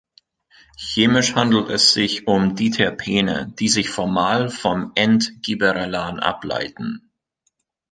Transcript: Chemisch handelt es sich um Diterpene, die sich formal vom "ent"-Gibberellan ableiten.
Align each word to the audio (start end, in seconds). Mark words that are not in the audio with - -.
Chemisch 0.79 1.35
handelt 1.35 1.69
es 1.69 1.93
sich 1.93 2.25
um 2.25 2.55
Diterpene, 2.55 3.53
die 3.59 3.69
sich 3.69 3.91
formal 3.91 4.49
vom 4.49 4.93
"ent"-Gibberellan 4.95 6.17
ableiten. 6.19 7.11